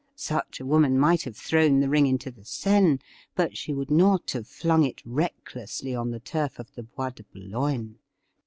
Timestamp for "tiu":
6.19-6.41